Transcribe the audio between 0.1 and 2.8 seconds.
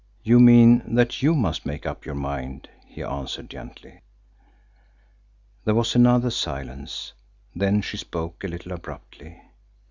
"You mean that you must make up your mind,"